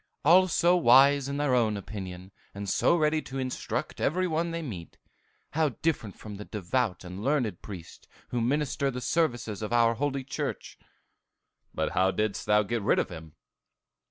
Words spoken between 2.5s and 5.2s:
and so ready to instruct every one they meet.